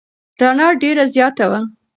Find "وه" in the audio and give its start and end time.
1.51-1.61